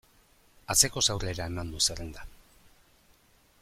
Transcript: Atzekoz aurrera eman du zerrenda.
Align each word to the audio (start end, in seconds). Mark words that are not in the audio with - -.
Atzekoz 0.73 1.03
aurrera 1.15 1.47
eman 1.53 1.71
du 1.75 1.85
zerrenda. 1.89 2.27